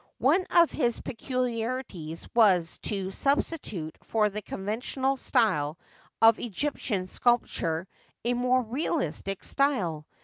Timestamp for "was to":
2.33-3.11